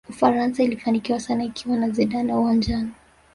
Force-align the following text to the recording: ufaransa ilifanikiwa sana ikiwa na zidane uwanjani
ufaransa 0.09 0.63
ilifanikiwa 0.63 1.19
sana 1.19 1.43
ikiwa 1.43 1.77
na 1.77 1.89
zidane 1.89 2.33
uwanjani 2.33 2.91